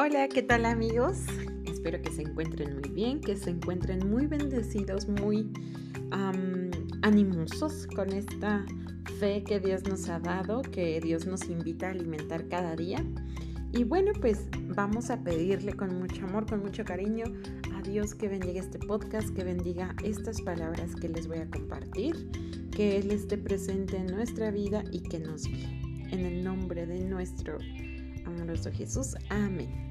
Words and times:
Hola, 0.00 0.28
¿qué 0.28 0.42
tal 0.42 0.64
amigos? 0.64 1.24
Espero 1.66 2.00
que 2.00 2.12
se 2.12 2.22
encuentren 2.22 2.74
muy 2.74 2.88
bien, 2.90 3.20
que 3.20 3.34
se 3.34 3.50
encuentren 3.50 4.08
muy 4.08 4.28
bendecidos, 4.28 5.08
muy 5.08 5.50
animosos 7.02 7.88
con 7.88 8.12
esta 8.12 8.64
fe 9.18 9.42
que 9.42 9.58
Dios 9.58 9.82
nos 9.88 10.08
ha 10.08 10.20
dado, 10.20 10.62
que 10.62 11.00
Dios 11.00 11.26
nos 11.26 11.50
invita 11.50 11.88
a 11.88 11.90
alimentar 11.90 12.46
cada 12.46 12.76
día. 12.76 13.04
Y 13.72 13.82
bueno, 13.82 14.12
pues 14.20 14.46
vamos 14.68 15.10
a 15.10 15.20
pedirle 15.24 15.72
con 15.72 15.98
mucho 15.98 16.26
amor, 16.26 16.46
con 16.46 16.60
mucho 16.60 16.84
cariño 16.84 17.24
a 17.74 17.82
Dios 17.82 18.14
que 18.14 18.28
bendiga 18.28 18.60
este 18.60 18.78
podcast, 18.78 19.30
que 19.30 19.42
bendiga 19.42 19.96
estas 20.04 20.40
palabras 20.42 20.94
que 20.94 21.08
les 21.08 21.26
voy 21.26 21.38
a 21.38 21.50
compartir, 21.50 22.30
que 22.70 22.98
Él 22.98 23.10
esté 23.10 23.36
presente 23.36 23.96
en 23.96 24.06
nuestra 24.06 24.52
vida 24.52 24.84
y 24.92 25.00
que 25.00 25.18
nos 25.18 25.42
guíe. 25.42 25.80
En 26.12 26.20
el 26.20 26.44
nombre 26.44 26.86
de 26.86 27.00
nuestro 27.00 27.58
amoroso 28.24 28.70
Jesús. 28.70 29.16
Amén. 29.28 29.87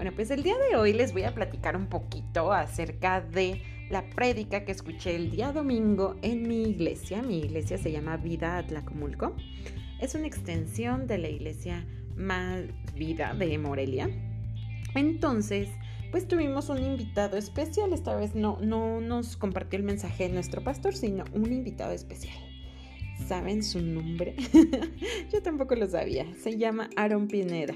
Bueno, 0.00 0.16
pues 0.16 0.30
el 0.30 0.42
día 0.42 0.54
de 0.56 0.76
hoy 0.76 0.94
les 0.94 1.12
voy 1.12 1.24
a 1.24 1.34
platicar 1.34 1.76
un 1.76 1.86
poquito 1.86 2.54
acerca 2.54 3.20
de 3.20 3.60
la 3.90 4.08
prédica 4.08 4.64
que 4.64 4.72
escuché 4.72 5.14
el 5.14 5.30
día 5.30 5.52
domingo 5.52 6.16
en 6.22 6.48
mi 6.48 6.62
iglesia. 6.62 7.20
Mi 7.20 7.40
iglesia 7.40 7.76
se 7.76 7.92
llama 7.92 8.16
Vida 8.16 8.56
Atlacomulco. 8.56 9.36
Es 10.00 10.14
una 10.14 10.26
extensión 10.26 11.06
de 11.06 11.18
la 11.18 11.28
iglesia 11.28 11.86
Más 12.16 12.62
Vida 12.94 13.34
de 13.34 13.58
Morelia. 13.58 14.08
Entonces, 14.94 15.68
pues 16.10 16.26
tuvimos 16.26 16.70
un 16.70 16.82
invitado 16.82 17.36
especial. 17.36 17.92
Esta 17.92 18.16
vez 18.16 18.34
no, 18.34 18.56
no 18.62 19.02
nos 19.02 19.36
compartió 19.36 19.78
el 19.78 19.84
mensaje 19.84 20.28
de 20.28 20.32
nuestro 20.32 20.64
pastor, 20.64 20.94
sino 20.94 21.24
un 21.34 21.52
invitado 21.52 21.92
especial. 21.92 22.38
¿Saben 23.28 23.62
su 23.62 23.82
nombre? 23.82 24.34
Yo 25.30 25.42
tampoco 25.42 25.74
lo 25.74 25.86
sabía. 25.86 26.24
Se 26.42 26.56
llama 26.56 26.88
Aaron 26.96 27.28
Pineda. 27.28 27.74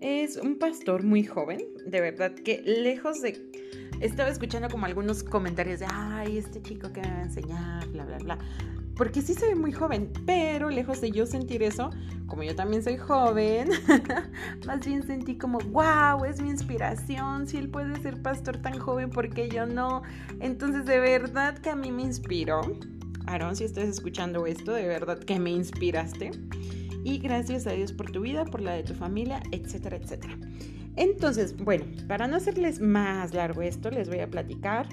Es 0.00 0.36
un 0.36 0.58
pastor 0.58 1.04
muy 1.04 1.24
joven, 1.24 1.60
de 1.86 2.00
verdad 2.00 2.34
que 2.34 2.60
lejos 2.62 3.22
de... 3.22 3.50
Estaba 4.00 4.28
escuchando 4.28 4.68
como 4.68 4.84
algunos 4.84 5.22
comentarios 5.22 5.80
de, 5.80 5.86
ay, 5.90 6.36
este 6.36 6.60
chico 6.60 6.92
que 6.92 7.00
me 7.00 7.08
va 7.08 7.18
a 7.18 7.22
enseñar, 7.22 7.88
bla, 7.88 8.04
bla, 8.04 8.18
bla. 8.18 8.38
Porque 8.94 9.22
sí 9.22 9.32
se 9.32 9.46
ve 9.46 9.54
muy 9.54 9.72
joven, 9.72 10.12
pero 10.26 10.68
lejos 10.68 11.00
de 11.00 11.10
yo 11.10 11.24
sentir 11.24 11.62
eso, 11.62 11.90
como 12.26 12.42
yo 12.42 12.54
también 12.54 12.82
soy 12.82 12.98
joven, 12.98 13.70
más 14.66 14.84
bien 14.84 15.06
sentí 15.06 15.38
como, 15.38 15.58
wow, 15.58 16.26
es 16.26 16.42
mi 16.42 16.50
inspiración, 16.50 17.46
si 17.46 17.56
él 17.56 17.70
puede 17.70 17.98
ser 18.02 18.20
pastor 18.20 18.58
tan 18.58 18.78
joven, 18.78 19.08
¿por 19.08 19.30
qué 19.30 19.48
yo 19.48 19.64
no? 19.64 20.02
Entonces, 20.40 20.84
de 20.84 20.98
verdad 20.98 21.56
que 21.56 21.70
a 21.70 21.76
mí 21.76 21.90
me 21.90 22.02
inspiró. 22.02 22.60
Aaron, 23.26 23.56
si 23.56 23.64
estás 23.64 23.88
escuchando 23.88 24.46
esto, 24.46 24.72
de 24.72 24.86
verdad 24.86 25.18
que 25.18 25.38
me 25.38 25.50
inspiraste 25.50 26.32
y 27.06 27.18
gracias 27.18 27.68
a 27.68 27.72
Dios 27.72 27.92
por 27.92 28.10
tu 28.10 28.20
vida, 28.20 28.44
por 28.44 28.60
la 28.60 28.72
de 28.72 28.82
tu 28.82 28.92
familia, 28.92 29.40
etcétera, 29.52 29.96
etcétera. 29.96 30.36
Entonces, 30.96 31.56
bueno, 31.56 31.84
para 32.08 32.26
no 32.26 32.34
hacerles 32.34 32.80
más 32.80 33.32
largo 33.32 33.62
esto, 33.62 33.92
les 33.92 34.08
voy 34.08 34.18
a 34.18 34.28
platicar 34.28 34.88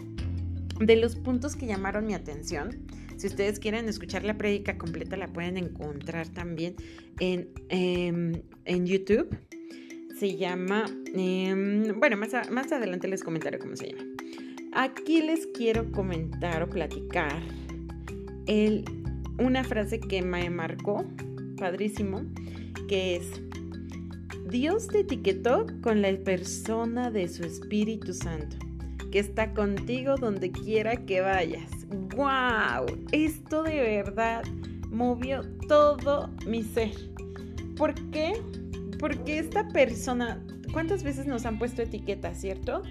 de 0.80 0.96
los 0.96 1.16
puntos 1.16 1.56
que 1.56 1.66
llamaron 1.66 2.06
mi 2.06 2.14
atención. 2.14 2.86
Si 3.18 3.26
ustedes 3.26 3.58
quieren 3.58 3.90
escuchar 3.90 4.24
la 4.24 4.38
prédica 4.38 4.78
completa, 4.78 5.18
la 5.18 5.34
pueden 5.34 5.58
encontrar 5.58 6.28
también 6.28 6.76
en, 7.20 7.50
em, 7.70 8.44
en 8.66 8.86
YouTube. 8.86 9.36
Se 10.20 10.38
llama, 10.38 10.86
em, 11.16 12.00
bueno, 12.00 12.16
más, 12.16 12.52
más 12.52 12.72
adelante 12.72 13.08
les 13.08 13.24
comentaré 13.24 13.58
cómo 13.58 13.76
se 13.76 13.88
llama. 13.88 14.04
Aquí 14.74 15.24
les 15.24 15.48
quiero 15.48 15.92
comentar 15.92 16.62
o 16.62 16.70
platicar 16.70 17.42
el, 18.46 18.86
una 19.40 19.64
frase 19.64 20.00
que 20.00 20.22
me 20.22 20.52
marcó 20.52 21.08
padrísimo, 21.64 22.24
que 22.90 23.16
es, 23.16 23.42
Dios 24.50 24.90
te 24.90 25.00
etiquetó 25.00 25.66
con 25.82 26.02
la 26.02 26.14
persona 26.18 27.10
de 27.10 27.30
su 27.30 27.46
Espíritu 27.46 28.14
Santo, 28.14 28.58
que 29.14 29.20
está 29.20 29.54
contigo 29.54 30.18
donde 30.18 30.52
quiera 30.52 31.06
que 31.06 31.22
vayas. 31.22 31.72
¡Wow! 32.18 33.06
Esto 33.14 33.64
de 33.64 33.80
verdad 33.80 34.44
movió 34.92 35.46
todo 35.70 36.30
mi 36.46 36.64
ser. 36.64 36.92
¿Por 37.78 37.94
qué? 38.12 38.34
Porque 39.00 39.40
esta 39.40 39.66
persona, 39.70 40.46
¿cuántas 40.74 41.02
veces 41.02 41.28
nos 41.28 41.46
han 41.46 41.58
puesto 41.60 41.82
etiquetas, 41.82 42.42
cierto? 42.42 42.84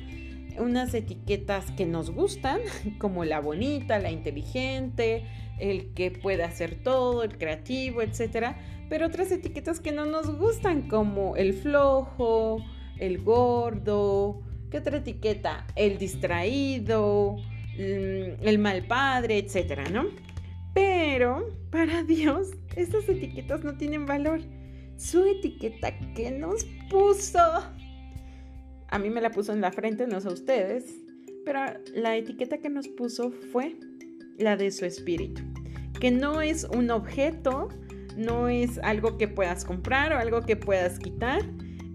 Unas 0.59 0.95
etiquetas 0.95 1.71
que 1.73 1.87
nos 1.87 2.11
gustan, 2.11 2.61
como 2.99 3.25
la 3.25 3.41
bonita, 3.41 3.99
la 3.99 4.11
inteligente, 4.11 5.25
el 5.59 5.95
que 5.95 6.11
puede 6.11 6.43
hacer 6.43 6.83
todo, 6.83 7.23
el 7.23 7.39
creativo, 7.39 8.03
etc. 8.03 8.57
Pero 8.89 9.07
otras 9.07 9.31
etiquetas 9.31 9.81
que 9.81 9.93
no 9.93 10.07
nos 10.07 10.37
gustan, 10.39 10.89
como 10.89 11.37
el 11.37 11.55
flojo, 11.55 12.65
el 12.99 13.23
gordo, 13.23 14.43
¿qué 14.71 14.79
otra 14.79 14.99
etiqueta? 14.99 15.67
El 15.77 15.99
distraído, 15.99 17.37
mm, 17.79 18.47
el 18.47 18.59
mal 18.59 18.87
padre, 18.87 19.39
etc. 19.39 19.89
¿no? 19.91 20.07
Pero 20.75 21.49
para 21.71 22.03
Dios, 22.05 22.51
estas 22.77 23.09
etiquetas 23.09 23.65
no 23.65 23.77
tienen 23.77 24.07
valor. 24.07 24.41
Su 24.97 25.25
etiqueta 25.25 25.99
que 26.15 26.31
nos 26.31 26.65
puso, 26.91 27.41
a 28.93 28.99
mí 28.99 29.09
me 29.09 29.23
la 29.23 29.31
puso 29.31 29.55
en 29.55 29.63
la 29.63 29.73
frente, 29.73 30.07
no 30.07 30.21
sé 30.21 30.29
a 30.29 30.33
ustedes, 30.33 30.85
pero 31.47 31.61
la 31.95 32.15
etiqueta 32.15 32.59
que 32.59 32.69
nos 32.69 32.89
puso 32.89 33.31
fue 33.31 33.77
la 34.37 34.57
de 34.57 34.71
su 34.71 34.85
espíritu, 34.85 35.43
que 35.99 36.11
no 36.11 36.43
es 36.43 36.65
un 36.65 36.91
objeto, 36.91 37.71
no 38.19 38.49
es 38.49 38.79
algo 38.83 39.17
que 39.17 39.29
puedas 39.29 39.65
comprar 39.65 40.13
o 40.13 40.19
algo 40.19 40.43
que 40.43 40.57
puedas 40.57 40.99
quitar, 40.99 41.41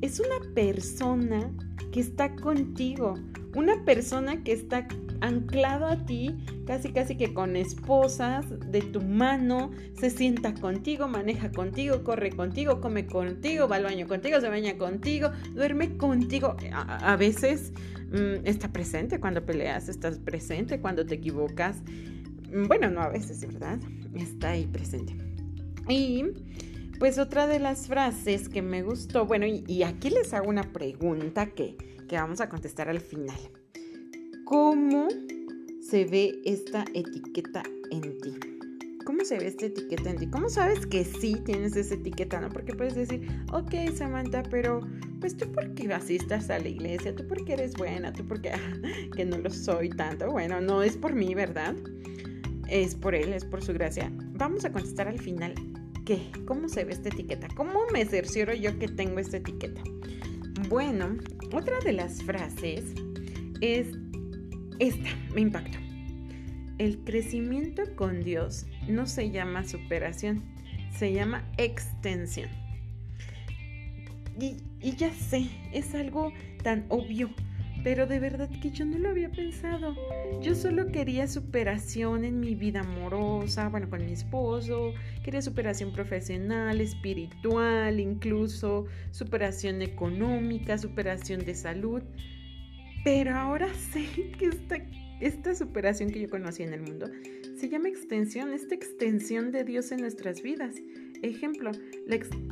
es 0.01 0.19
una 0.19 0.53
persona 0.55 1.51
que 1.91 1.99
está 1.99 2.35
contigo, 2.35 3.15
una 3.55 3.83
persona 3.85 4.43
que 4.43 4.53
está 4.53 4.87
anclado 5.21 5.87
a 5.87 6.05
ti, 6.05 6.35
casi 6.65 6.91
casi 6.91 7.15
que 7.15 7.33
con 7.33 7.55
esposas 7.55 8.45
de 8.71 8.81
tu 8.81 9.01
mano, 9.01 9.71
se 9.99 10.09
sienta 10.09 10.53
contigo, 10.53 11.07
maneja 11.07 11.51
contigo, 11.51 12.03
corre 12.03 12.31
contigo, 12.31 12.81
come 12.81 13.07
contigo, 13.07 13.67
va 13.67 13.77
al 13.77 13.83
baño 13.83 14.07
contigo, 14.07 14.39
se 14.39 14.49
baña 14.49 14.77
contigo, 14.77 15.31
duerme 15.53 15.97
contigo. 15.97 16.55
A, 16.71 17.15
veces 17.15 17.73
mm, 18.11 18.45
está 18.45 18.71
presente 18.71 19.19
cuando 19.19 19.45
peleas, 19.45 19.89
estás 19.89 20.19
presente 20.19 20.79
cuando 20.79 21.05
te 21.05 21.15
equivocas. 21.15 21.81
Bueno, 22.67 22.89
no 22.89 23.01
a 23.01 23.09
veces, 23.09 23.41
¿verdad? 23.41 23.79
Está 24.13 24.51
ahí 24.51 24.67
presente. 24.67 25.15
Y 25.89 26.25
pues 26.99 27.19
otra 27.19 27.47
de 27.47 27.59
las 27.59 27.87
frases 27.87 28.49
que 28.49 28.61
me 28.61 28.83
gustó, 28.83 29.25
bueno, 29.25 29.45
y, 29.45 29.83
aquí 29.83 30.09
les 30.09 30.33
hago 30.33 30.49
una 30.49 30.63
pregunta 30.63 31.47
que, 31.47 31.77
que 32.07 32.15
vamos 32.15 32.41
a 32.41 32.49
contestar 32.49 32.89
al 32.89 32.99
final. 32.99 33.37
¿Cómo 34.45 35.07
se 35.81 36.05
ve 36.05 36.39
esta 36.45 36.85
etiqueta 36.93 37.63
en 37.91 38.17
ti? 38.19 38.35
¿Cómo 39.05 39.23
se 39.23 39.37
ve 39.37 39.47
esta 39.47 39.67
etiqueta 39.67 40.09
en 40.09 40.17
ti? 40.17 40.27
¿Cómo 40.27 40.49
sabes 40.49 40.85
que 40.85 41.05
sí 41.05 41.35
tienes 41.45 41.75
esa 41.75 41.95
etiqueta? 41.95 42.49
Porque 42.49 42.73
puedes 42.73 42.95
decir, 42.95 43.27
ok, 43.53 43.73
Samantha, 43.95 44.43
pero 44.43 44.81
pues 45.19 45.37
tú 45.37 45.51
porque 45.51 45.91
asistas 45.93 46.49
a 46.49 46.59
la 46.59 46.67
iglesia, 46.67 47.15
tú 47.15 47.25
porque 47.27 47.53
eres 47.53 47.73
buena, 47.73 48.11
tú 48.11 48.25
porque 48.27 48.51
que 49.15 49.25
no 49.25 49.37
lo 49.37 49.49
soy 49.49 49.89
tanto. 49.89 50.31
Bueno, 50.31 50.61
no 50.61 50.83
es 50.83 50.97
por 50.97 51.13
mí, 51.13 51.35
¿verdad? 51.35 51.75
es 52.69 52.95
por 52.95 53.15
Él, 53.15 53.33
es 53.33 53.45
por 53.45 53.63
su 53.63 53.73
gracia. 53.73 54.11
Vamos 54.33 54.65
a 54.65 54.71
contestar 54.71 55.07
al 55.07 55.19
final 55.19 55.53
cómo 56.45 56.69
se 56.69 56.83
ve 56.85 56.93
esta 56.93 57.09
etiqueta, 57.09 57.47
cómo 57.55 57.81
me 57.91 58.05
cercioro 58.05 58.53
yo 58.53 58.77
que 58.79 58.87
tengo 58.87 59.19
esta 59.19 59.37
etiqueta. 59.37 59.81
Bueno, 60.69 61.17
otra 61.53 61.79
de 61.83 61.93
las 61.93 62.23
frases 62.23 62.83
es 63.61 63.87
esta, 64.79 65.09
me 65.33 65.41
impactó. 65.41 65.77
El 66.77 66.99
crecimiento 66.99 67.83
con 67.95 68.23
Dios 68.23 68.67
no 68.87 69.07
se 69.07 69.31
llama 69.31 69.63
superación, 69.63 70.43
se 70.95 71.11
llama 71.13 71.43
extensión. 71.57 72.49
Y, 74.39 74.57
y 74.81 74.95
ya 74.95 75.11
sé, 75.11 75.49
es 75.73 75.95
algo 75.95 76.31
tan 76.63 76.85
obvio, 76.89 77.29
pero 77.83 78.07
de 78.07 78.19
verdad 78.19 78.49
que 78.61 78.71
yo 78.71 78.85
no 78.85 78.97
lo 78.97 79.09
había 79.09 79.29
pensado. 79.31 79.95
Yo 80.41 80.55
solo 80.55 80.87
quería 80.87 81.27
superación 81.27 82.25
en 82.25 82.39
mi 82.39 82.55
vida 82.55 82.81
amorosa, 82.81 83.69
bueno, 83.69 83.89
con 83.89 84.05
mi 84.05 84.13
esposo, 84.13 84.93
quería 85.23 85.41
superación 85.41 85.93
profesional, 85.93 86.81
espiritual, 86.81 87.99
incluso 87.99 88.85
superación 89.11 89.81
económica, 89.81 90.77
superación 90.77 91.45
de 91.45 91.55
salud. 91.55 92.03
Pero 93.03 93.35
ahora 93.35 93.73
sé 93.91 94.05
que 94.37 94.47
esta, 94.47 94.77
esta 95.19 95.55
superación 95.55 96.09
que 96.09 96.21
yo 96.21 96.29
conocí 96.29 96.63
en 96.63 96.73
el 96.73 96.81
mundo 96.81 97.07
se 97.57 97.69
llama 97.69 97.89
extensión, 97.89 98.53
esta 98.53 98.75
extensión 98.75 99.51
de 99.51 99.63
Dios 99.63 99.91
en 99.91 100.01
nuestras 100.01 100.43
vidas. 100.43 100.75
Ejemplo, 101.23 101.71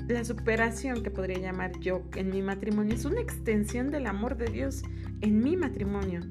la, 0.08 0.24
superación 0.24 1.04
que 1.04 1.12
podría 1.12 1.38
llamar 1.38 1.80
yo 1.80 2.04
en 2.16 2.30
mi 2.30 2.42
matrimonio 2.42 2.96
es 2.96 3.06
una 3.06 3.22
extensión 3.22 3.92
del 3.92 4.08
amor 4.08 4.38
de 4.38 4.48
Dios 4.48 4.84
en 5.22 5.40
mi 5.40 5.56
matrimonio. 5.56 6.22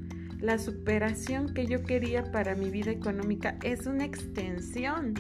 La 0.41 0.59
superación 0.59 1.55
que 1.55 1.67
yo 1.67 1.83
quería 1.83 2.31
para 2.33 2.55
mi 2.55 2.71
vida 2.71 2.91
económica 2.91 3.57
es 3.63 3.87
una 3.87 4.05
extensión 4.05 5.15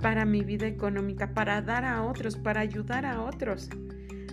para 0.00 0.24
mi 0.24 0.42
vida 0.42 0.66
económica, 0.66 1.34
para 1.34 1.60
dar 1.62 1.84
a 1.84 2.02
otros, 2.02 2.36
para 2.36 2.60
ayudar 2.60 3.04
a 3.06 3.22
otros. 3.22 3.68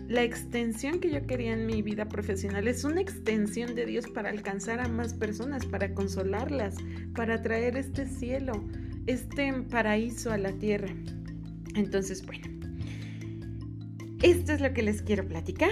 la 0.08 0.24
extensión 0.24 1.02
que 1.02 1.12
yo 1.12 1.28
quería 1.28 1.52
en 1.52 1.66
mi 1.66 1.82
vida 1.82 2.08
profesional 2.08 2.66
es 2.70 2.86
una 2.86 3.02
extensión 3.02 3.76
de 3.76 3.86
Dios 3.86 4.08
para 4.08 4.30
alcanzar 4.30 4.80
a 4.80 4.88
más 4.88 5.14
personas, 5.14 5.66
para 5.66 5.94
consolarlas, 5.94 6.78
para 7.14 7.42
traer 7.42 7.76
este 7.76 8.06
cielo, 8.06 8.54
este 9.06 9.52
paraíso 9.70 10.32
a 10.32 10.38
la 10.38 10.54
tierra. 10.54 10.94
Entonces, 11.78 12.26
bueno, 12.26 12.48
esto 14.22 14.54
es 14.54 14.62
lo 14.62 14.74
que 14.74 14.82
les 14.82 15.02
quiero 15.02 15.28
platicar. 15.28 15.72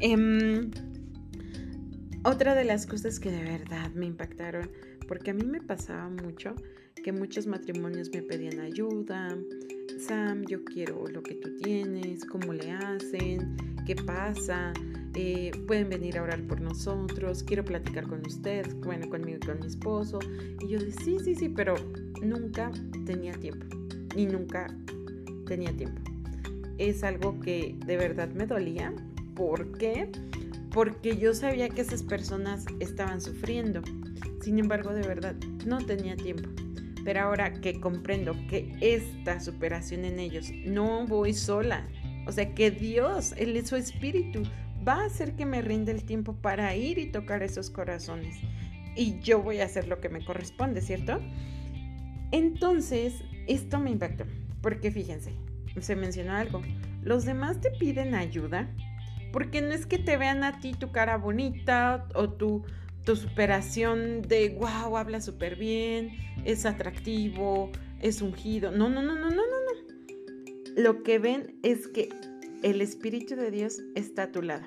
Em, 0.00 0.70
otra 2.24 2.54
de 2.54 2.64
las 2.64 2.86
cosas 2.86 3.20
que 3.20 3.30
de 3.30 3.42
verdad 3.42 3.92
me 3.92 4.06
impactaron, 4.06 4.70
porque 5.06 5.30
a 5.30 5.34
mí 5.34 5.44
me 5.44 5.60
pasaba 5.60 6.08
mucho 6.08 6.54
que 7.02 7.12
muchos 7.12 7.46
matrimonios 7.46 8.10
me 8.12 8.22
pedían 8.22 8.60
ayuda, 8.60 9.36
Sam, 9.98 10.44
yo 10.46 10.64
quiero 10.64 11.06
lo 11.06 11.22
que 11.22 11.34
tú 11.34 11.56
tienes, 11.56 12.24
cómo 12.24 12.52
le 12.52 12.72
hacen, 12.72 13.56
qué 13.86 13.94
pasa, 13.94 14.72
eh, 15.14 15.50
pueden 15.66 15.88
venir 15.88 16.18
a 16.18 16.22
orar 16.22 16.42
por 16.46 16.60
nosotros, 16.60 17.42
quiero 17.42 17.64
platicar 17.64 18.06
con 18.06 18.24
ustedes, 18.26 18.74
bueno, 18.80 19.08
conmigo 19.08 19.38
y 19.42 19.46
con 19.46 19.60
mi 19.60 19.66
esposo. 19.66 20.18
Y 20.60 20.68
yo 20.68 20.78
decía, 20.78 21.04
sí, 21.04 21.16
sí, 21.24 21.34
sí, 21.34 21.48
pero 21.48 21.74
nunca 22.22 22.70
tenía 23.04 23.32
tiempo, 23.32 23.66
y 24.16 24.26
nunca 24.26 24.66
tenía 25.50 25.76
tiempo. 25.76 26.00
Es 26.78 27.02
algo 27.02 27.40
que 27.40 27.74
de 27.84 27.96
verdad 27.96 28.28
me 28.28 28.46
dolía. 28.46 28.94
¿Por 29.34 29.76
qué? 29.76 30.08
Porque 30.70 31.16
yo 31.16 31.34
sabía 31.34 31.68
que 31.68 31.80
esas 31.80 32.04
personas 32.04 32.64
estaban 32.78 33.20
sufriendo. 33.20 33.82
Sin 34.40 34.60
embargo, 34.60 34.94
de 34.94 35.02
verdad, 35.02 35.34
no 35.66 35.84
tenía 35.84 36.16
tiempo. 36.16 36.48
Pero 37.04 37.22
ahora 37.22 37.52
que 37.54 37.80
comprendo 37.80 38.36
que 38.48 38.72
esta 38.80 39.40
superación 39.40 40.04
en 40.04 40.20
ellos 40.20 40.52
no 40.64 41.04
voy 41.06 41.34
sola, 41.34 41.88
o 42.28 42.32
sea 42.32 42.54
que 42.54 42.70
Dios, 42.70 43.34
Él 43.36 43.66
su 43.66 43.74
espíritu, 43.74 44.42
va 44.86 45.02
a 45.02 45.06
hacer 45.06 45.34
que 45.34 45.46
me 45.46 45.62
rinda 45.62 45.90
el 45.90 46.04
tiempo 46.04 46.34
para 46.34 46.76
ir 46.76 46.98
y 46.98 47.10
tocar 47.10 47.42
esos 47.42 47.70
corazones. 47.70 48.36
Y 48.94 49.18
yo 49.18 49.42
voy 49.42 49.60
a 49.60 49.64
hacer 49.64 49.88
lo 49.88 50.00
que 50.00 50.10
me 50.10 50.24
corresponde, 50.24 50.80
¿cierto? 50.80 51.20
Entonces, 52.30 53.24
esto 53.48 53.80
me 53.80 53.90
impactó, 53.90 54.24
porque 54.62 54.90
fíjense, 54.90 55.32
se 55.80 55.96
mencionó 55.96 56.34
algo, 56.34 56.62
los 57.02 57.24
demás 57.24 57.60
te 57.60 57.70
piden 57.70 58.14
ayuda, 58.14 58.68
porque 59.32 59.62
no 59.62 59.72
es 59.72 59.86
que 59.86 59.98
te 59.98 60.16
vean 60.16 60.44
a 60.44 60.60
ti 60.60 60.72
tu 60.72 60.90
cara 60.90 61.16
bonita 61.16 62.08
o 62.14 62.30
tu 62.30 62.64
tu 63.04 63.16
superación 63.16 64.22
de, 64.22 64.56
wow, 64.58 64.96
habla 64.96 65.20
súper 65.20 65.56
bien, 65.56 66.12
es 66.44 66.66
atractivo, 66.66 67.70
es 68.00 68.22
ungido. 68.22 68.70
No, 68.70 68.88
no, 68.88 69.02
no, 69.02 69.14
no, 69.14 69.30
no, 69.30 69.36
no, 69.36 69.36
no. 69.36 70.76
Lo 70.76 71.02
que 71.02 71.18
ven 71.18 71.58
es 71.62 71.88
que 71.88 72.10
el 72.62 72.80
Espíritu 72.80 73.36
de 73.36 73.50
Dios 73.50 73.82
está 73.94 74.24
a 74.24 74.32
tu 74.32 74.42
lado. 74.42 74.66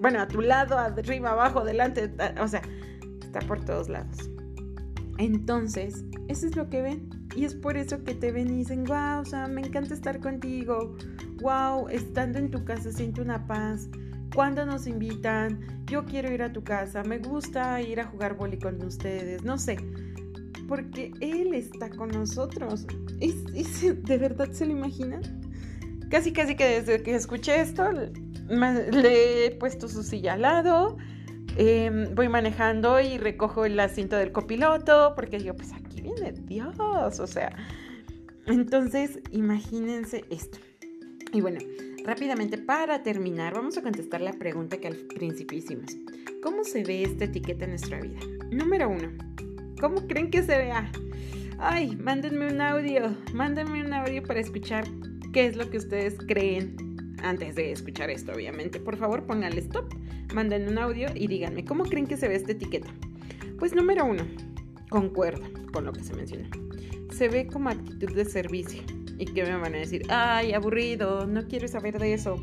Bueno, 0.00 0.20
a 0.20 0.28
tu 0.28 0.40
lado, 0.40 0.78
arriba, 0.78 1.32
abajo, 1.32 1.64
delante, 1.64 2.12
o 2.40 2.48
sea, 2.48 2.62
está 3.22 3.40
por 3.40 3.64
todos 3.64 3.88
lados. 3.88 4.30
Entonces, 5.18 6.04
eso 6.28 6.46
es 6.46 6.56
lo 6.56 6.68
que 6.68 6.82
ven. 6.82 7.25
Y 7.36 7.44
es 7.44 7.54
por 7.54 7.76
eso 7.76 8.02
que 8.02 8.14
te 8.14 8.32
ven 8.32 8.48
y 8.48 8.58
dicen, 8.58 8.84
wow, 8.84 9.24
sea, 9.24 9.46
me 9.46 9.60
encanta 9.60 9.94
estar 9.94 10.18
contigo. 10.20 10.96
Wow, 11.42 11.88
estando 11.88 12.38
en 12.38 12.50
tu 12.50 12.64
casa 12.64 12.90
siento 12.90 13.22
una 13.22 13.46
paz 13.46 13.88
cuándo 14.36 14.66
nos 14.66 14.86
invitan, 14.86 15.60
yo 15.86 16.04
quiero 16.04 16.30
ir 16.30 16.42
a 16.42 16.52
tu 16.52 16.62
casa, 16.62 17.02
me 17.02 17.18
gusta 17.18 17.80
ir 17.80 18.00
a 18.00 18.04
jugar 18.04 18.36
boli 18.36 18.58
con 18.58 18.82
ustedes, 18.84 19.42
no 19.44 19.56
sé, 19.58 19.78
porque 20.68 21.12
Él 21.20 21.54
está 21.54 21.88
con 21.88 22.10
nosotros. 22.10 22.86
de 23.18 24.18
verdad 24.18 24.50
se 24.52 24.66
lo 24.66 24.72
imaginan? 24.72 25.22
Casi, 26.10 26.32
casi 26.32 26.54
que 26.54 26.66
desde 26.66 27.02
que 27.02 27.14
escuché 27.14 27.60
esto, 27.60 27.90
le 27.90 29.46
he 29.46 29.50
puesto 29.52 29.88
su 29.88 30.02
silla 30.02 30.34
al 30.34 30.42
lado, 30.42 30.98
em, 31.56 32.14
voy 32.14 32.28
manejando 32.28 33.00
y 33.00 33.18
recojo 33.18 33.64
el 33.64 33.78
asiento 33.80 34.16
del 34.16 34.32
copiloto, 34.32 35.12
porque 35.14 35.42
yo, 35.42 35.54
pues 35.54 35.72
aquí 35.72 36.02
viene 36.02 36.32
Dios, 36.32 36.78
o 36.78 37.26
sea. 37.26 37.54
Entonces, 38.46 39.18
imagínense 39.32 40.24
esto. 40.30 40.58
Y 41.32 41.40
bueno, 41.40 41.58
Rápidamente, 42.06 42.56
para 42.56 43.02
terminar, 43.02 43.54
vamos 43.54 43.76
a 43.76 43.82
contestar 43.82 44.20
la 44.20 44.32
pregunta 44.32 44.76
que 44.76 44.86
al 44.86 44.94
principio 44.94 45.58
hicimos. 45.58 45.96
¿Cómo 46.40 46.62
se 46.62 46.84
ve 46.84 47.02
esta 47.02 47.24
etiqueta 47.24 47.64
en 47.64 47.70
nuestra 47.70 48.00
vida? 48.00 48.20
Número 48.52 48.88
uno, 48.88 49.08
¿cómo 49.80 50.06
creen 50.06 50.30
que 50.30 50.44
se 50.44 50.56
vea? 50.56 50.88
Ay, 51.58 51.96
mándenme 51.96 52.46
un 52.46 52.60
audio, 52.60 53.12
mándenme 53.34 53.84
un 53.84 53.92
audio 53.92 54.22
para 54.22 54.38
escuchar 54.38 54.84
qué 55.32 55.46
es 55.46 55.56
lo 55.56 55.68
que 55.68 55.78
ustedes 55.78 56.16
creen 56.28 56.76
antes 57.24 57.56
de 57.56 57.72
escuchar 57.72 58.08
esto, 58.08 58.30
obviamente. 58.32 58.78
Por 58.78 58.96
favor, 58.96 59.26
pónganle 59.26 59.62
stop, 59.62 59.92
manden 60.34 60.68
un 60.68 60.78
audio 60.78 61.08
y 61.14 61.26
díganme, 61.26 61.64
¿cómo 61.64 61.84
creen 61.84 62.06
que 62.06 62.16
se 62.16 62.28
ve 62.28 62.36
esta 62.36 62.52
etiqueta? 62.52 62.88
Pues 63.58 63.74
número 63.74 64.04
uno, 64.04 64.24
concuerdo 64.88 65.44
con 65.72 65.84
lo 65.84 65.92
que 65.92 66.02
se 66.02 66.14
menciona. 66.14 66.48
Se 67.10 67.28
ve 67.28 67.46
como 67.46 67.70
actitud 67.70 68.14
de 68.14 68.24
servicio. 68.24 68.82
¿Y 69.18 69.24
qué 69.26 69.44
me 69.44 69.56
van 69.56 69.74
a 69.74 69.78
decir? 69.78 70.02
Ay, 70.10 70.52
aburrido, 70.52 71.26
no 71.26 71.46
quiero 71.46 71.68
saber 71.68 71.98
de 71.98 72.12
eso. 72.12 72.36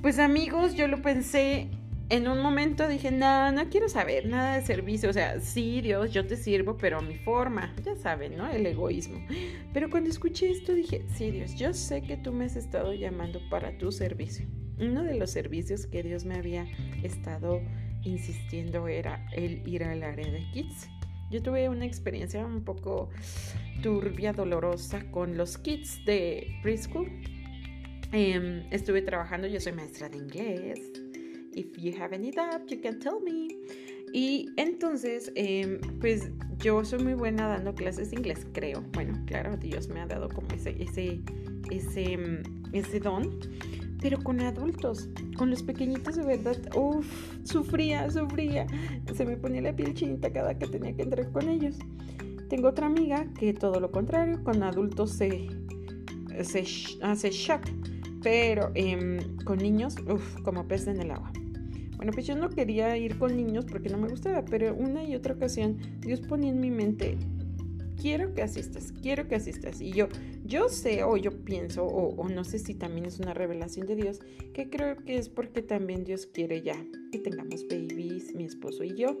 Pues 0.00 0.18
amigos, 0.18 0.74
yo 0.74 0.88
lo 0.88 1.02
pensé 1.02 1.68
en 2.10 2.26
un 2.26 2.40
momento, 2.42 2.88
dije, 2.88 3.10
no, 3.12 3.52
no 3.52 3.68
quiero 3.68 3.88
saber 3.88 4.26
nada 4.26 4.56
de 4.56 4.62
servicio. 4.62 5.10
O 5.10 5.12
sea, 5.12 5.38
sí, 5.40 5.80
Dios, 5.80 6.12
yo 6.12 6.26
te 6.26 6.36
sirvo, 6.36 6.76
pero 6.76 6.98
a 6.98 7.02
mi 7.02 7.16
forma. 7.16 7.74
Ya 7.84 7.94
saben, 7.96 8.36
¿no? 8.36 8.50
El 8.50 8.66
egoísmo. 8.66 9.24
Pero 9.72 9.90
cuando 9.90 10.10
escuché 10.10 10.50
esto 10.50 10.74
dije, 10.74 11.04
sí, 11.14 11.30
Dios, 11.30 11.54
yo 11.54 11.72
sé 11.72 12.02
que 12.02 12.16
tú 12.16 12.32
me 12.32 12.46
has 12.46 12.56
estado 12.56 12.94
llamando 12.94 13.40
para 13.48 13.76
tu 13.78 13.92
servicio. 13.92 14.46
Uno 14.80 15.04
de 15.04 15.16
los 15.16 15.30
servicios 15.30 15.86
que 15.86 16.02
Dios 16.02 16.24
me 16.24 16.36
había 16.36 16.66
estado 17.02 17.60
insistiendo 18.02 18.88
era 18.88 19.26
el 19.32 19.66
ir 19.68 19.84
al 19.84 20.02
área 20.02 20.30
de 20.30 20.40
kids. 20.52 20.88
Yo 21.30 21.42
tuve 21.42 21.68
una 21.68 21.84
experiencia 21.84 22.44
un 22.44 22.64
poco 22.64 23.10
turbia, 23.82 24.32
dolorosa 24.32 25.10
con 25.10 25.36
los 25.36 25.58
kids 25.58 26.04
de 26.04 26.58
preschool. 26.62 27.08
Em, 28.12 28.64
estuve 28.72 29.02
trabajando, 29.02 29.46
yo 29.46 29.60
soy 29.60 29.72
maestra 29.72 30.08
de 30.08 30.16
inglés. 30.16 30.80
If 31.54 31.76
you 31.78 31.92
have 32.00 32.14
any 32.14 32.30
doubt, 32.30 32.68
you 32.68 32.80
can 32.80 32.98
tell 32.98 33.20
me. 33.22 33.48
Y 34.12 34.48
entonces, 34.56 35.30
em, 35.36 35.78
pues 36.00 36.30
yo 36.58 36.84
soy 36.84 36.98
muy 37.04 37.14
buena 37.14 37.46
dando 37.46 37.74
clases 37.74 38.10
de 38.10 38.16
inglés, 38.16 38.46
creo. 38.52 38.82
Bueno, 38.92 39.22
claro, 39.26 39.56
Dios 39.56 39.88
me 39.88 40.00
ha 40.00 40.06
dado 40.06 40.28
como 40.28 40.48
ese, 40.48 40.74
ese, 40.82 41.20
ese, 41.70 42.12
em, 42.14 42.42
ese 42.72 42.98
don 42.98 43.38
pero 44.00 44.18
con 44.22 44.40
adultos, 44.40 45.08
con 45.36 45.50
los 45.50 45.62
pequeñitos 45.62 46.16
de 46.16 46.24
verdad, 46.24 46.56
uff, 46.74 47.06
sufría, 47.44 48.10
sufría, 48.10 48.66
se 49.14 49.24
me 49.24 49.36
ponía 49.36 49.60
la 49.62 49.74
piel 49.74 49.94
chinita 49.94 50.32
cada 50.32 50.58
que 50.58 50.66
tenía 50.66 50.94
que 50.94 51.02
entrar 51.02 51.30
con 51.30 51.48
ellos. 51.48 51.76
Tengo 52.48 52.68
otra 52.68 52.86
amiga 52.86 53.26
que 53.38 53.52
todo 53.52 53.78
lo 53.78 53.90
contrario, 53.90 54.42
con 54.42 54.62
adultos 54.62 55.12
se, 55.12 55.48
se 56.42 56.64
hace 57.02 57.30
shock, 57.30 57.62
pero 58.22 58.70
em, 58.74 59.36
con 59.44 59.58
niños, 59.58 59.96
uff, 60.08 60.40
como 60.42 60.66
pez 60.66 60.86
en 60.86 61.00
el 61.00 61.10
agua. 61.10 61.32
Bueno, 61.96 62.12
pues 62.12 62.26
yo 62.26 62.34
no 62.34 62.48
quería 62.48 62.96
ir 62.96 63.18
con 63.18 63.36
niños 63.36 63.66
porque 63.70 63.90
no 63.90 63.98
me 63.98 64.08
gustaba, 64.08 64.42
pero 64.42 64.74
una 64.74 65.04
y 65.04 65.14
otra 65.14 65.34
ocasión 65.34 65.76
Dios 66.00 66.20
ponía 66.20 66.50
en 66.50 66.58
mi 66.58 66.70
mente 66.70 67.18
quiero 68.00 68.34
que 68.34 68.42
asistas, 68.42 68.92
quiero 69.02 69.28
que 69.28 69.36
asistas. 69.36 69.80
Y 69.80 69.92
yo, 69.92 70.08
yo 70.44 70.68
sé 70.68 71.04
o 71.04 71.16
yo 71.16 71.44
pienso, 71.44 71.84
o, 71.84 72.28
no 72.28 72.44
sé 72.44 72.58
si 72.58 72.74
también 72.74 73.06
es 73.06 73.20
una 73.20 73.34
revelación 73.34 73.86
de 73.86 73.96
Dios, 73.96 74.20
que 74.54 74.70
creo 74.70 74.96
que 75.04 75.18
es 75.18 75.28
porque 75.28 75.62
también 75.62 76.04
Dios 76.04 76.26
quiere 76.26 76.62
ya 76.62 76.76
que 77.12 77.18
tengamos 77.18 77.66
babies, 77.68 78.34
mi 78.34 78.44
esposo 78.44 78.84
y 78.84 78.94
yo. 78.96 79.18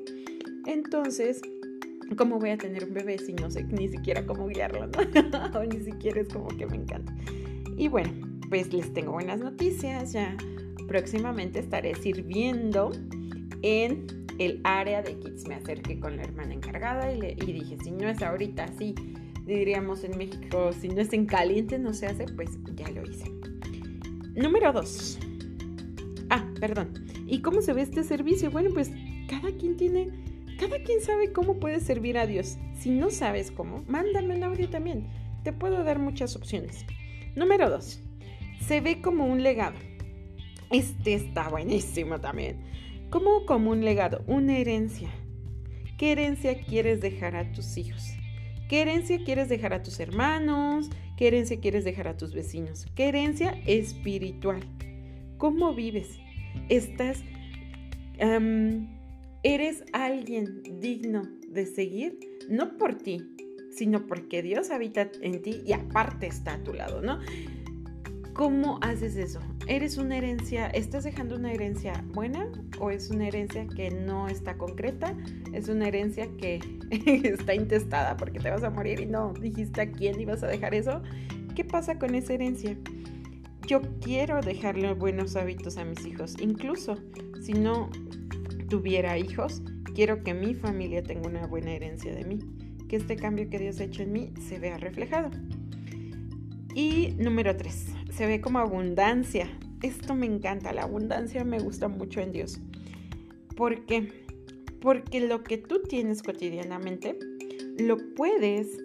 Entonces, 0.66 1.40
¿cómo 2.16 2.38
voy 2.38 2.50
a 2.50 2.58
tener 2.58 2.84
un 2.84 2.94
bebé 2.94 3.18
si 3.18 3.34
no 3.34 3.50
sé 3.50 3.64
ni 3.64 3.88
siquiera 3.88 4.26
cómo 4.26 4.46
guiarlo, 4.46 4.86
¿no? 4.86 4.98
o 5.58 5.64
ni 5.64 5.80
siquiera 5.80 6.20
es 6.20 6.28
como 6.28 6.48
que 6.48 6.66
me 6.66 6.76
encanta. 6.76 7.14
Y 7.76 7.88
bueno, 7.88 8.10
pues 8.48 8.72
les 8.72 8.92
tengo 8.92 9.12
buenas 9.12 9.40
noticias, 9.40 10.12
ya 10.12 10.36
próximamente 10.88 11.60
estaré 11.60 11.94
sirviendo 11.94 12.90
en 13.62 14.19
el 14.40 14.60
área 14.64 15.02
de 15.02 15.18
kids. 15.18 15.46
Me 15.46 15.54
acerqué 15.54 16.00
con 16.00 16.16
la 16.16 16.24
hermana 16.24 16.54
encargada 16.54 17.12
y, 17.12 17.20
le, 17.20 17.34
dije, 17.34 17.76
si 17.84 17.90
no 17.90 18.08
es 18.08 18.22
ahorita, 18.22 18.66
sí, 18.78 18.94
diríamos 19.46 20.02
en 20.02 20.16
México, 20.16 20.72
si 20.72 20.88
no 20.88 21.02
es 21.02 21.12
en 21.12 21.26
caliente, 21.26 21.78
no 21.78 21.92
se 21.92 22.06
hace, 22.06 22.24
pues 22.24 22.58
ya 22.74 22.88
lo 22.88 23.08
hice. 23.08 23.30
Número 24.34 24.72
dos. 24.72 25.18
Ah, 26.30 26.48
perdón. 26.58 27.04
¿Y 27.26 27.42
cómo 27.42 27.60
se 27.60 27.74
ve 27.74 27.82
este 27.82 28.02
servicio? 28.02 28.50
Bueno, 28.50 28.70
pues 28.72 28.90
cada 29.28 29.52
quien 29.52 29.76
tiene, 29.76 30.08
cada 30.58 30.82
quien 30.82 31.02
sabe 31.02 31.32
cómo 31.32 31.60
puede 31.60 31.80
servir 31.80 32.16
a 32.16 32.26
Dios. 32.26 32.56
Si 32.78 32.88
no 32.88 33.10
sabes 33.10 33.50
cómo, 33.50 33.84
mándame 33.88 34.36
un 34.36 34.42
audio 34.42 34.70
también. 34.70 35.06
Te 35.44 35.52
puedo 35.52 35.84
dar 35.84 35.98
muchas 35.98 36.34
opciones. 36.34 36.86
Número 37.36 37.68
dos. 37.68 38.00
Se 38.66 38.80
ve 38.80 39.02
como 39.02 39.26
un 39.26 39.42
legado. 39.42 39.76
Este 40.70 41.14
está 41.14 41.48
buenísimo 41.50 42.20
también. 42.20 42.70
¿Cómo 43.10 43.44
como 43.44 43.72
un 43.72 43.84
legado? 43.84 44.22
Una 44.28 44.56
herencia. 44.56 45.10
¿Qué 45.98 46.12
herencia 46.12 46.60
quieres 46.60 47.00
dejar 47.00 47.34
a 47.34 47.50
tus 47.50 47.76
hijos? 47.76 48.14
¿Qué 48.68 48.82
herencia 48.82 49.18
quieres 49.24 49.48
dejar 49.48 49.72
a 49.72 49.82
tus 49.82 49.98
hermanos? 49.98 50.88
¿Qué 51.16 51.26
herencia 51.26 51.58
quieres 51.58 51.84
dejar 51.84 52.06
a 52.06 52.16
tus 52.16 52.32
vecinos? 52.32 52.86
¿Qué 52.94 53.08
herencia 53.08 53.60
espiritual? 53.66 54.62
¿Cómo 55.38 55.74
vives? 55.74 56.20
¿Estás... 56.68 57.24
¿Eres 59.42 59.84
alguien 59.92 60.62
digno 60.80 61.22
de 61.48 61.66
seguir? 61.66 62.16
No 62.48 62.78
por 62.78 62.96
ti, 62.96 63.26
sino 63.72 64.06
porque 64.06 64.42
Dios 64.42 64.70
habita 64.70 65.10
en 65.20 65.42
ti 65.42 65.62
y 65.66 65.72
aparte 65.72 66.28
está 66.28 66.54
a 66.54 66.62
tu 66.62 66.74
lado, 66.74 67.02
¿no? 67.02 67.18
¿Cómo 68.34 68.78
haces 68.80 69.16
eso? 69.16 69.40
¿Eres 69.66 69.98
una 69.98 70.16
herencia, 70.16 70.68
estás 70.68 71.04
dejando 71.04 71.36
una 71.36 71.52
herencia 71.52 72.04
buena 72.14 72.50
o 72.78 72.90
es 72.90 73.10
una 73.10 73.28
herencia 73.28 73.66
que 73.66 73.90
no 73.90 74.28
está 74.28 74.56
concreta? 74.56 75.16
Es 75.52 75.68
una 75.68 75.88
herencia 75.88 76.28
que 76.38 76.60
está 77.24 77.54
intestada 77.54 78.16
porque 78.16 78.38
te 78.38 78.50
vas 78.50 78.62
a 78.62 78.70
morir 78.70 79.00
y 79.00 79.06
no 79.06 79.32
dijiste 79.34 79.80
a 79.80 79.90
quién 79.90 80.20
ibas 80.20 80.42
a 80.42 80.46
dejar 80.46 80.74
eso. 80.74 81.02
¿Qué 81.54 81.64
pasa 81.64 81.98
con 81.98 82.14
esa 82.14 82.34
herencia? 82.34 82.76
Yo 83.66 83.82
quiero 84.00 84.40
dejarle 84.40 84.94
buenos 84.94 85.36
hábitos 85.36 85.76
a 85.76 85.84
mis 85.84 86.04
hijos, 86.06 86.36
incluso 86.40 86.96
si 87.42 87.52
no 87.52 87.90
tuviera 88.68 89.18
hijos, 89.18 89.62
quiero 89.94 90.22
que 90.22 90.34
mi 90.34 90.54
familia 90.54 91.02
tenga 91.02 91.28
una 91.28 91.46
buena 91.46 91.72
herencia 91.72 92.14
de 92.14 92.24
mí, 92.24 92.38
que 92.88 92.96
este 92.96 93.16
cambio 93.16 93.48
que 93.50 93.58
Dios 93.58 93.80
ha 93.80 93.84
hecho 93.84 94.02
en 94.02 94.12
mí 94.12 94.32
se 94.48 94.58
vea 94.58 94.78
reflejado. 94.78 95.30
Y 96.74 97.14
número 97.18 97.56
tres, 97.56 97.86
se 98.10 98.26
ve 98.26 98.40
como 98.40 98.58
abundancia. 98.58 99.48
Esto 99.82 100.14
me 100.14 100.26
encanta, 100.26 100.72
la 100.72 100.82
abundancia 100.82 101.44
me 101.44 101.58
gusta 101.58 101.88
mucho 101.88 102.20
en 102.20 102.32
Dios. 102.32 102.60
¿Por 103.56 103.84
qué? 103.86 104.08
Porque 104.80 105.20
lo 105.20 105.42
que 105.42 105.58
tú 105.58 105.82
tienes 105.82 106.22
cotidianamente 106.22 107.18
lo 107.78 107.96
puedes 108.14 108.78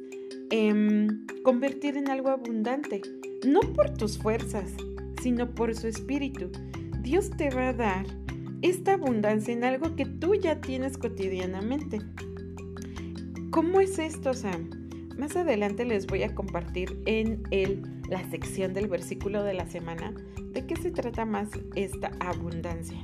em, 0.49 1.25
convertir 1.43 1.97
en 1.97 2.09
algo 2.09 2.29
abundante, 2.29 3.01
no 3.45 3.59
por 3.73 3.93
tus 3.93 4.17
fuerzas, 4.17 4.71
sino 5.21 5.53
por 5.53 5.75
su 5.75 5.87
espíritu. 5.87 6.51
Dios 7.01 7.29
te 7.31 7.49
va 7.49 7.69
a 7.69 7.73
dar 7.73 8.05
esta 8.61 8.93
abundancia 8.93 9.53
en 9.53 9.63
algo 9.63 9.95
que 9.95 10.05
tú 10.05 10.35
ya 10.35 10.61
tienes 10.61 10.97
cotidianamente. 10.97 11.99
¿Cómo 13.51 13.79
es 13.79 13.99
esto, 13.99 14.33
Sam? 14.33 14.69
Más 15.17 15.35
adelante 15.35 15.85
les 15.85 16.07
voy 16.07 16.23
a 16.23 16.35
compartir 16.35 17.01
en 17.05 17.43
el, 17.51 17.81
la 18.09 18.23
sección 18.29 18.73
del 18.73 18.87
versículo 18.87 19.43
de 19.43 19.53
la 19.53 19.65
semana 19.65 20.13
de 20.51 20.65
qué 20.65 20.75
se 20.75 20.91
trata 20.91 21.25
más 21.25 21.49
esta 21.75 22.11
abundancia. 22.19 22.99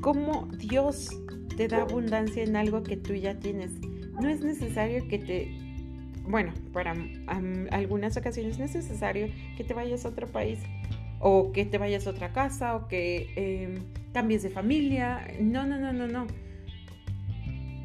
Cómo 0.00 0.48
Dios 0.56 1.10
te 1.56 1.68
da 1.68 1.82
abundancia 1.82 2.42
en 2.42 2.56
algo 2.56 2.82
que 2.82 2.96
tú 2.96 3.14
ya 3.14 3.38
tienes. 3.38 3.72
No 4.20 4.28
es 4.28 4.40
necesario 4.40 5.06
que 5.08 5.18
te, 5.18 5.48
bueno, 6.28 6.52
para 6.72 6.94
algunas 7.70 8.16
ocasiones 8.16 8.58
es 8.58 8.74
necesario 8.74 9.28
que 9.56 9.64
te 9.64 9.74
vayas 9.74 10.04
a 10.04 10.08
otro 10.08 10.26
país 10.26 10.58
o 11.20 11.52
que 11.52 11.64
te 11.66 11.78
vayas 11.78 12.06
a 12.06 12.10
otra 12.10 12.32
casa 12.32 12.74
o 12.76 12.88
que 12.88 13.32
em, 13.36 13.84
cambies 14.12 14.42
de 14.42 14.50
familia. 14.50 15.26
No, 15.40 15.66
no, 15.66 15.78
no, 15.78 15.92
no, 15.92 16.06
no. 16.08 16.26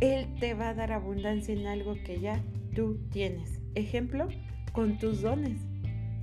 Él 0.02 0.28
te 0.40 0.54
va 0.54 0.70
a 0.70 0.74
dar 0.74 0.92
abundancia 0.92 1.54
en 1.54 1.68
algo 1.68 1.96
que 2.06 2.20
ya 2.20 2.42
tú 2.74 3.00
tienes. 3.12 3.60
Ejemplo, 3.76 4.28
con 4.72 4.98
tus 4.98 5.22
dones. 5.22 5.62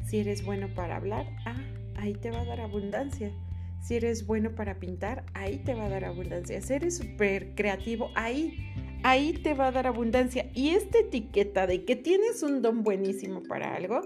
Si 0.05 0.19
eres 0.19 0.45
bueno 0.45 0.69
para 0.75 0.97
hablar, 0.97 1.27
ah, 1.47 1.57
ahí 1.97 2.15
te 2.15 2.31
va 2.31 2.41
a 2.41 2.45
dar 2.45 2.61
abundancia. 2.61 3.33
Si 3.81 3.97
eres 3.97 4.27
bueno 4.27 4.55
para 4.55 4.79
pintar, 4.79 5.25
ahí 5.35 5.59
te 5.59 5.75
va 5.75 5.87
a 5.87 5.89
dar 5.89 6.05
abundancia. 6.05 6.61
Si 6.61 6.73
eres 6.73 6.99
súper 6.99 7.55
creativo, 7.55 8.11
ahí, 8.15 8.57
ahí 9.03 9.33
te 9.33 9.55
va 9.55 9.69
a 9.69 9.73
dar 9.73 9.87
abundancia. 9.87 10.51
Y 10.55 10.71
esta 10.71 10.99
etiqueta 10.99 11.67
de 11.67 11.85
que 11.85 11.97
tienes 11.97 12.43
un 12.43 12.63
don 12.63 12.83
buenísimo 12.83 13.43
para 13.43 13.75
algo, 13.75 14.03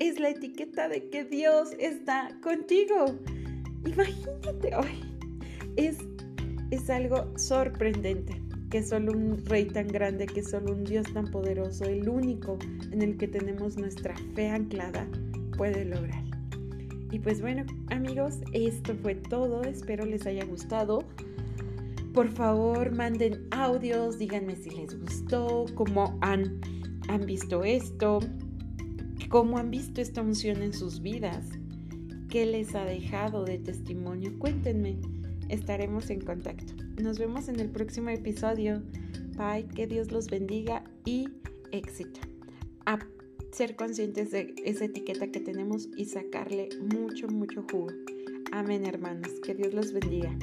es 0.00 0.20
la 0.20 0.30
etiqueta 0.30 0.88
de 0.88 1.08
que 1.08 1.24
Dios 1.24 1.70
está 1.78 2.38
contigo. 2.42 3.06
Imagínate, 3.86 4.76
hoy 4.76 5.00
es, 5.76 5.98
es 6.70 6.90
algo 6.90 7.32
sorprendente 7.38 8.42
que 8.70 8.82
solo 8.82 9.12
un 9.12 9.44
rey 9.46 9.66
tan 9.66 9.88
grande, 9.88 10.26
que 10.26 10.42
solo 10.42 10.72
un 10.72 10.84
Dios 10.84 11.06
tan 11.12 11.30
poderoso, 11.30 11.84
el 11.84 12.08
único 12.08 12.58
en 12.90 13.02
el 13.02 13.16
que 13.16 13.28
tenemos 13.28 13.76
nuestra 13.76 14.14
fe 14.34 14.48
anclada, 14.48 15.06
puede 15.56 15.84
lograr. 15.84 16.24
Y 17.10 17.18
pues 17.18 17.40
bueno, 17.40 17.64
amigos, 17.90 18.40
esto 18.52 18.94
fue 18.96 19.14
todo. 19.14 19.62
Espero 19.62 20.04
les 20.04 20.26
haya 20.26 20.44
gustado. 20.44 21.04
Por 22.12 22.30
favor, 22.30 22.92
manden 22.92 23.46
audios, 23.50 24.18
díganme 24.18 24.56
si 24.56 24.70
les 24.70 24.98
gustó, 24.98 25.66
cómo 25.74 26.18
han, 26.22 26.60
han 27.08 27.26
visto 27.26 27.62
esto, 27.62 28.20
cómo 29.28 29.58
han 29.58 29.70
visto 29.70 30.00
esta 30.00 30.22
unción 30.22 30.62
en 30.62 30.72
sus 30.72 31.02
vidas, 31.02 31.46
qué 32.30 32.46
les 32.46 32.74
ha 32.74 32.84
dejado 32.84 33.44
de 33.44 33.58
testimonio. 33.58 34.32
Cuéntenme, 34.38 34.96
estaremos 35.48 36.08
en 36.08 36.22
contacto. 36.22 36.72
Nos 37.02 37.18
vemos 37.18 37.48
en 37.48 37.60
el 37.60 37.68
próximo 37.68 38.08
episodio. 38.08 38.82
Bye, 39.36 39.66
que 39.68 39.86
Dios 39.86 40.10
los 40.10 40.28
bendiga 40.28 40.84
y 41.04 41.28
éxito. 41.70 42.20
Ser 43.56 43.74
conscientes 43.74 44.32
de 44.32 44.54
esa 44.66 44.84
etiqueta 44.84 45.28
que 45.28 45.40
tenemos 45.40 45.88
y 45.96 46.04
sacarle 46.04 46.68
mucho, 46.92 47.26
mucho 47.28 47.64
jugo. 47.72 47.86
Amén, 48.52 48.84
hermanos. 48.84 49.30
Que 49.42 49.54
Dios 49.54 49.72
los 49.72 49.94
bendiga. 49.94 50.36